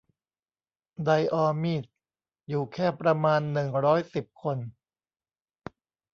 [1.03, 1.83] ไดออมีด
[2.47, 4.57] อยู่แค่ประมาณ หนึ่งร้อยสิบ คน